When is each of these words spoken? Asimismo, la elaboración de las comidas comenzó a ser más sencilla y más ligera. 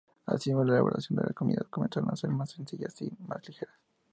Asimismo, 0.25 0.63
la 0.63 0.71
elaboración 0.73 1.17
de 1.17 1.25
las 1.25 1.35
comidas 1.35 1.67
comenzó 1.67 1.99
a 2.09 2.15
ser 2.15 2.31
más 2.31 2.49
sencilla 2.49 2.87
y 3.01 3.11
más 3.27 3.47
ligera. 3.47 3.71